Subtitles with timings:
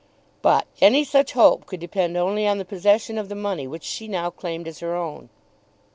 [0.41, 4.07] But any such hope could depend only on the possession of the money which she
[4.07, 5.29] now claimed as her own.